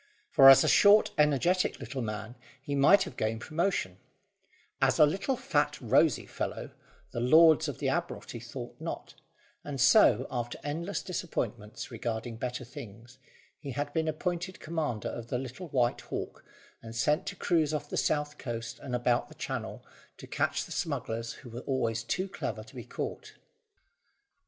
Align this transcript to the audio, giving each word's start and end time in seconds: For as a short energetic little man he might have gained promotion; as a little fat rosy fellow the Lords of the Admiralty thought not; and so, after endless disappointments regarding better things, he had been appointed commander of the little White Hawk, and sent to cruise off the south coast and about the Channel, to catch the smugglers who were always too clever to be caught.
For 0.31 0.49
as 0.49 0.63
a 0.63 0.67
short 0.67 1.11
energetic 1.19 1.79
little 1.79 2.01
man 2.01 2.33
he 2.59 2.73
might 2.73 3.03
have 3.03 3.15
gained 3.15 3.41
promotion; 3.41 3.99
as 4.81 4.97
a 4.97 5.05
little 5.05 5.37
fat 5.37 5.79
rosy 5.79 6.25
fellow 6.25 6.71
the 7.11 7.19
Lords 7.19 7.67
of 7.67 7.77
the 7.77 7.89
Admiralty 7.89 8.39
thought 8.39 8.75
not; 8.79 9.13
and 9.63 9.79
so, 9.79 10.25
after 10.31 10.57
endless 10.63 11.03
disappointments 11.03 11.91
regarding 11.91 12.37
better 12.37 12.65
things, 12.65 13.19
he 13.59 13.73
had 13.73 13.93
been 13.93 14.07
appointed 14.07 14.59
commander 14.59 15.09
of 15.09 15.27
the 15.27 15.37
little 15.37 15.67
White 15.67 16.01
Hawk, 16.01 16.43
and 16.81 16.95
sent 16.95 17.27
to 17.27 17.35
cruise 17.35 17.71
off 17.71 17.87
the 17.87 17.95
south 17.95 18.39
coast 18.39 18.79
and 18.79 18.95
about 18.95 19.29
the 19.29 19.35
Channel, 19.35 19.85
to 20.17 20.25
catch 20.25 20.65
the 20.65 20.71
smugglers 20.71 21.33
who 21.33 21.49
were 21.51 21.59
always 21.67 22.03
too 22.03 22.27
clever 22.27 22.63
to 22.63 22.73
be 22.75 22.85
caught. 22.85 23.33